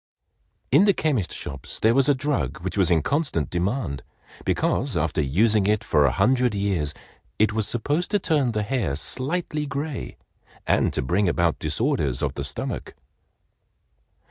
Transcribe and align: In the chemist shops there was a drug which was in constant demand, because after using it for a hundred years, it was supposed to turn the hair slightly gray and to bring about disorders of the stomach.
In 0.71 0.85
the 0.85 0.95
chemist 0.95 1.31
shops 1.31 1.77
there 1.77 1.93
was 1.93 2.09
a 2.09 2.15
drug 2.15 2.61
which 2.61 2.75
was 2.75 2.89
in 2.89 3.03
constant 3.03 3.51
demand, 3.51 4.01
because 4.45 4.97
after 4.97 5.21
using 5.21 5.67
it 5.67 5.83
for 5.83 6.05
a 6.07 6.11
hundred 6.11 6.55
years, 6.55 6.95
it 7.37 7.53
was 7.53 7.67
supposed 7.67 8.09
to 8.09 8.17
turn 8.17 8.53
the 8.53 8.63
hair 8.63 8.95
slightly 8.95 9.67
gray 9.67 10.17
and 10.65 10.91
to 10.93 11.03
bring 11.03 11.29
about 11.29 11.59
disorders 11.59 12.23
of 12.23 12.33
the 12.33 12.43
stomach. 12.43 12.95